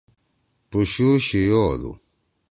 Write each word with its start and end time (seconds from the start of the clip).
پُشُو 0.69 1.09
شِیو 1.25 1.61
ہودُو۔ 1.65 1.91